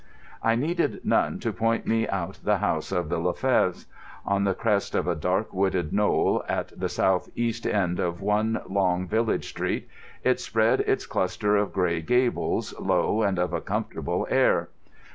[0.41, 3.85] I needed none to point me out the house of the le Fevres.
[4.25, 8.25] On the crest of a dark wooded knoll at the south east end of the
[8.25, 9.87] one long village street,
[10.23, 14.69] it spread its cluster of grey gables, low and of a comfortable air.